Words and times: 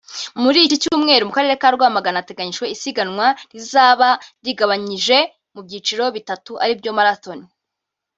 Kuri 0.41 0.59
iki 0.65 0.77
cyumweru 0.83 1.27
mu 1.27 1.33
karere 1.37 1.55
ka 1.61 1.69
Rwamagana 1.75 2.21
hateganyijwe 2.21 2.65
isiganwa 2.75 3.27
rizaba 3.53 4.09
rigabanyije 4.45 5.17
mu 5.53 5.61
byiciro 5.65 6.03
bitatu 6.15 6.51
ari 6.63 6.73
byo 6.79 6.91
Marathon 6.97 7.39